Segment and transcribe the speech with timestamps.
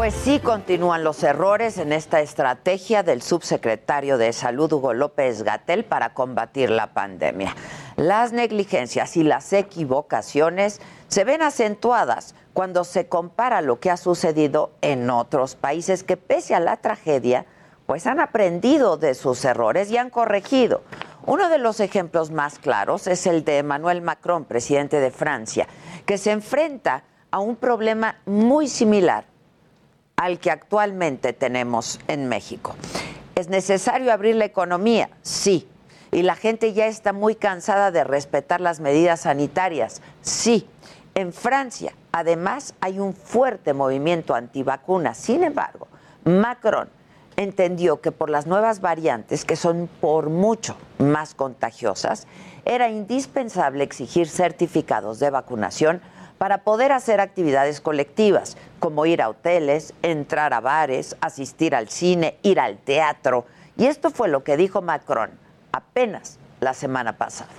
[0.00, 5.84] Pues sí, continúan los errores en esta estrategia del subsecretario de Salud, Hugo López Gatel,
[5.84, 7.54] para combatir la pandemia.
[7.96, 14.70] Las negligencias y las equivocaciones se ven acentuadas cuando se compara lo que ha sucedido
[14.80, 17.44] en otros países que pese a la tragedia,
[17.84, 20.80] pues han aprendido de sus errores y han corregido.
[21.26, 25.68] Uno de los ejemplos más claros es el de Emmanuel Macron, presidente de Francia,
[26.06, 29.29] que se enfrenta a un problema muy similar
[30.20, 32.74] al que actualmente tenemos en México.
[33.36, 35.08] ¿Es necesario abrir la economía?
[35.22, 35.66] Sí.
[36.12, 40.02] ¿Y la gente ya está muy cansada de respetar las medidas sanitarias?
[40.20, 40.68] Sí.
[41.14, 45.16] En Francia, además, hay un fuerte movimiento antivacunas.
[45.16, 45.88] Sin embargo,
[46.24, 46.90] Macron
[47.36, 52.26] entendió que por las nuevas variantes, que son por mucho más contagiosas,
[52.66, 56.02] era indispensable exigir certificados de vacunación
[56.40, 62.36] para poder hacer actividades colectivas, como ir a hoteles, entrar a bares, asistir al cine,
[62.42, 63.44] ir al teatro.
[63.76, 65.28] Y esto fue lo que dijo Macron
[65.70, 67.50] apenas la semana pasada.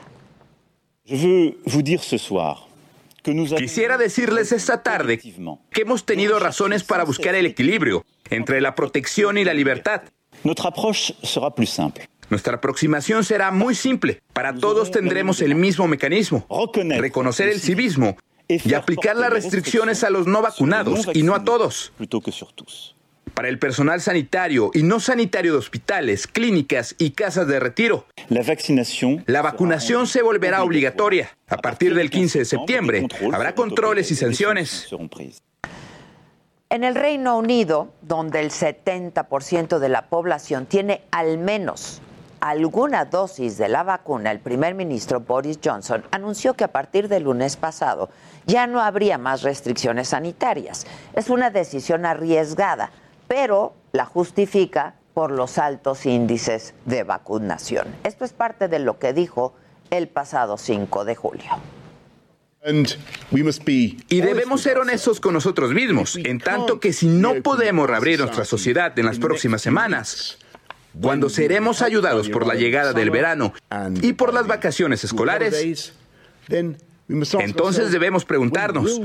[3.23, 9.37] Quisiera decirles esta tarde que hemos tenido razones para buscar el equilibrio entre la protección
[9.37, 10.01] y la libertad.
[10.43, 10.71] Nuestra
[12.55, 14.23] aproximación será muy simple.
[14.33, 16.47] Para todos tendremos el mismo mecanismo.
[16.97, 18.17] Reconocer el civismo
[18.63, 21.93] y aplicar las restricciones a los no vacunados y no a todos.
[23.33, 28.05] Para el personal sanitario y no sanitario de hospitales, clínicas y casas de retiro.
[29.25, 31.37] La vacunación se volverá obligatoria.
[31.47, 34.89] A partir del 15 de septiembre habrá controles y sanciones.
[36.69, 42.01] En el Reino Unido, donde el 70% de la población tiene al menos
[42.41, 47.23] alguna dosis de la vacuna, el primer ministro Boris Johnson anunció que a partir del
[47.23, 48.09] lunes pasado
[48.45, 50.85] ya no habría más restricciones sanitarias.
[51.13, 52.91] Es una decisión arriesgada,
[53.27, 57.87] pero la justifica por los altos índices de vacunación.
[58.03, 59.53] Esto es parte de lo que dijo
[59.91, 61.51] el pasado 5 de julio.
[64.09, 68.45] Y debemos ser honestos con nosotros mismos, en tanto que si no podemos reabrir nuestra
[68.45, 70.37] sociedad en las próximas semanas,
[70.99, 73.53] cuando seremos ayudados por la llegada del verano
[74.01, 75.93] y por las vacaciones escolares,
[76.47, 79.01] entonces debemos preguntarnos,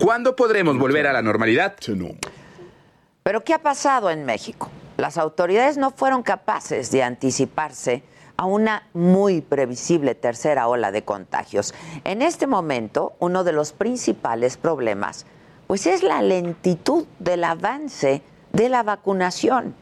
[0.00, 1.76] ¿cuándo podremos volver a la normalidad?
[3.22, 4.70] Pero ¿qué ha pasado en México?
[4.96, 8.02] Las autoridades no fueron capaces de anticiparse
[8.36, 11.74] a una muy previsible tercera ola de contagios.
[12.04, 15.26] En este momento, uno de los principales problemas
[15.66, 18.22] pues es la lentitud del avance
[18.52, 19.74] de la vacunación.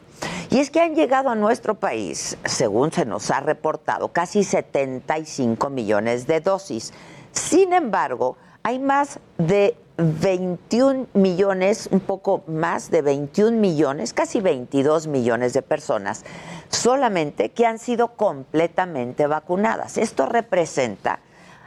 [0.51, 5.69] Y es que han llegado a nuestro país, según se nos ha reportado, casi 75
[5.69, 6.91] millones de dosis.
[7.31, 15.07] Sin embargo, hay más de 21 millones, un poco más de 21 millones, casi 22
[15.07, 16.23] millones de personas
[16.69, 19.97] solamente que han sido completamente vacunadas.
[19.97, 21.19] Esto representa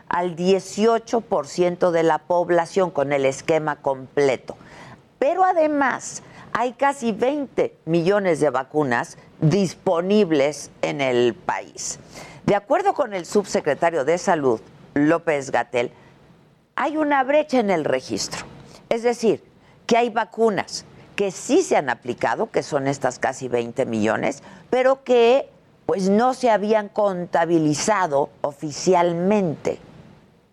[0.08, 4.56] al 18% de la población con el esquema completo.
[5.18, 6.22] Pero además
[6.52, 11.98] hay casi 20 millones de vacunas disponibles en el país.
[12.44, 14.60] De acuerdo con el subsecretario de Salud,
[14.94, 15.92] López Gatel,
[16.76, 18.44] hay una brecha en el registro.
[18.88, 19.42] Es decir,
[19.86, 20.84] que hay vacunas
[21.16, 25.48] que sí se han aplicado, que son estas casi 20 millones, pero que
[25.86, 29.78] pues no se habían contabilizado oficialmente.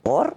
[0.03, 0.35] ¿Por?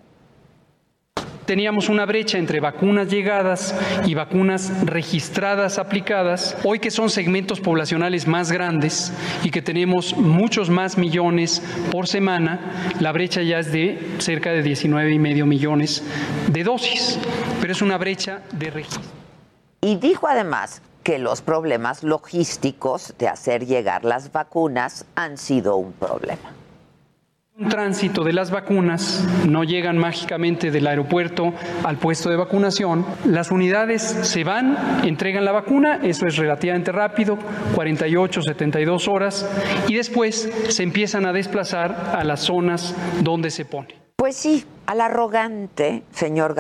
[1.47, 3.75] Teníamos una brecha entre vacunas llegadas
[4.05, 9.13] y vacunas registradas aplicadas, hoy que son segmentos poblacionales más grandes
[9.43, 14.63] y que tenemos muchos más millones por semana, la brecha ya es de cerca de
[14.63, 16.03] 19 y medio millones
[16.49, 17.19] de dosis,
[17.61, 19.03] pero es una brecha de registro.
[19.81, 25.93] Y dijo además que los problemas logísticos de hacer llegar las vacunas han sido un
[25.93, 26.62] problema
[27.63, 31.55] Un tránsito de las vacunas no llegan mágicamente del aeropuerto
[31.85, 33.07] al puesto de vacunación.
[33.25, 37.39] Las unidades se van, entregan la vacuna, eso es relativamente rápido,
[37.77, 39.49] 48, 72 horas,
[39.87, 43.95] y después se empiezan a desplazar a las zonas donde se pone.
[44.17, 46.57] Pues sí, al arrogante señor,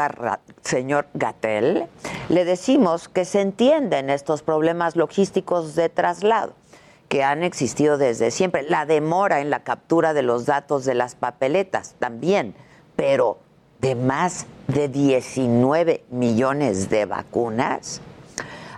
[0.62, 1.86] señor Gatel
[2.28, 6.54] le decimos que se entienden estos problemas logísticos de traslado
[7.12, 8.62] que han existido desde siempre.
[8.62, 12.54] La demora en la captura de los datos de las papeletas también,
[12.96, 13.38] pero
[13.82, 18.00] de más de 19 millones de vacunas.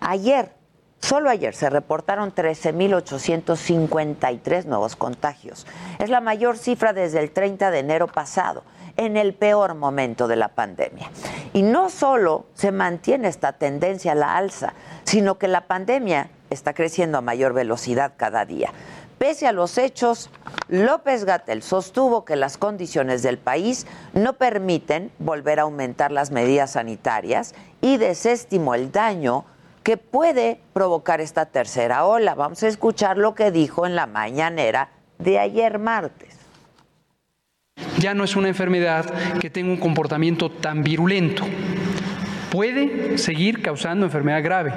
[0.00, 0.50] Ayer,
[0.98, 5.64] solo ayer, se reportaron 13.853 nuevos contagios.
[6.00, 8.64] Es la mayor cifra desde el 30 de enero pasado,
[8.96, 11.08] en el peor momento de la pandemia.
[11.52, 16.72] Y no solo se mantiene esta tendencia a la alza, sino que la pandemia está
[16.72, 18.72] creciendo a mayor velocidad cada día.
[19.18, 20.30] Pese a los hechos,
[20.68, 26.72] López Gatel sostuvo que las condiciones del país no permiten volver a aumentar las medidas
[26.72, 29.44] sanitarias y desestimó el daño
[29.82, 32.34] que puede provocar esta tercera ola.
[32.34, 36.38] Vamos a escuchar lo que dijo en la mañanera de ayer martes.
[37.98, 39.06] Ya no es una enfermedad
[39.40, 41.44] que tenga un comportamiento tan virulento
[42.54, 44.72] puede seguir causando enfermedad grave,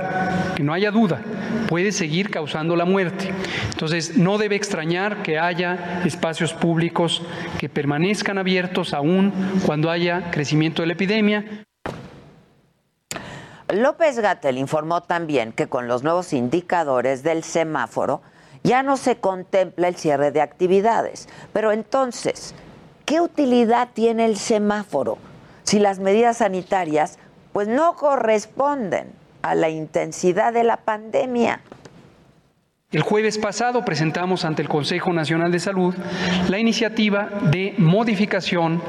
[0.55, 1.21] que no haya duda,
[1.69, 3.31] puede seguir causando la muerte.
[3.69, 7.21] Entonces, no debe extrañar que haya espacios públicos
[7.59, 9.31] que permanezcan abiertos aún
[9.63, 11.45] cuando haya crecimiento de la epidemia.
[13.71, 18.23] López Gatel informó también que con los nuevos indicadores del semáforo
[18.63, 21.29] ya no se contempla el cierre de actividades.
[21.53, 22.55] Pero entonces,
[23.05, 25.19] ¿qué utilidad tiene el semáforo
[25.61, 27.19] si las medidas sanitarias
[27.57, 29.07] pues no corresponden
[29.41, 31.61] a la intensidad de la pandemia.
[32.91, 35.95] El jueves pasado presentamos ante el Consejo Nacional de Salud
[36.49, 38.79] la iniciativa de modificación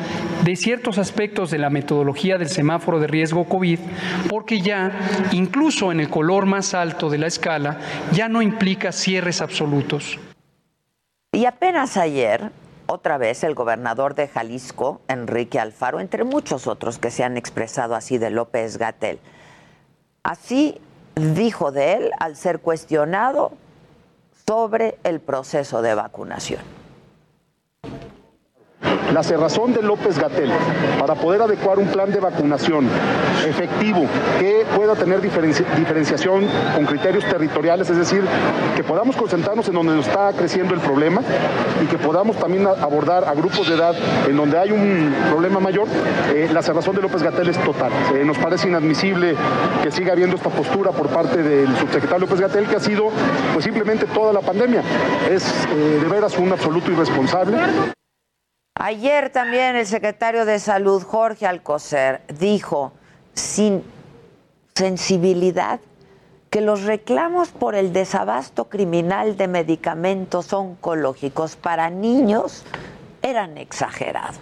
[0.44, 3.78] de ciertos aspectos de la metodología del semáforo de riesgo COVID,
[4.28, 4.92] porque ya,
[5.32, 7.78] incluso en el color más alto de la escala,
[8.12, 10.18] ya no implica cierres absolutos.
[11.32, 12.50] Y apenas ayer,
[12.88, 17.94] otra vez el gobernador de Jalisco, Enrique Alfaro, entre muchos otros que se han expresado
[17.94, 19.20] así de López Gatel.
[20.22, 20.80] Así
[21.14, 23.52] dijo de él al ser cuestionado
[24.46, 26.77] sobre el proceso de vacunación
[29.12, 30.50] la cerrazón de López Gatel
[30.98, 32.88] para poder adecuar un plan de vacunación
[33.46, 34.06] efectivo
[34.38, 38.22] que pueda tener diferenciación con criterios territoriales, es decir,
[38.76, 41.22] que podamos concentrarnos en donde está creciendo el problema
[41.82, 43.94] y que podamos también abordar a grupos de edad
[44.28, 45.86] en donde hay un problema mayor,
[46.34, 47.90] eh, la cerrazón de López Gatel es total.
[48.14, 49.34] Eh, nos parece inadmisible
[49.82, 53.10] que siga habiendo esta postura por parte del subsecretario López Gatel, que ha sido
[53.52, 54.82] pues simplemente toda la pandemia.
[55.30, 57.56] Es eh, de veras un absoluto irresponsable.
[58.80, 62.92] Ayer también el secretario de Salud, Jorge Alcocer, dijo
[63.34, 63.82] sin
[64.76, 65.80] sensibilidad
[66.48, 72.62] que los reclamos por el desabasto criminal de medicamentos oncológicos para niños
[73.20, 74.38] eran exagerados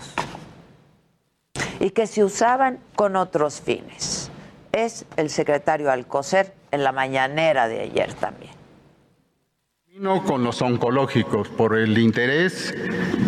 [1.81, 4.31] y que se usaban con otros fines.
[4.73, 8.56] Es el secretario Alcocer en la mañanera de ayer también
[10.27, 12.75] con los oncológicos por el interés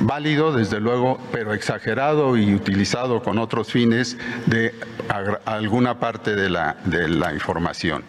[0.02, 4.74] válido, desde luego, pero exagerado y utilizado con otros fines de
[5.46, 8.04] alguna parte de la, de la información.